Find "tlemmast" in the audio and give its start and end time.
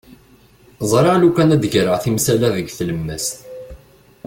2.77-3.35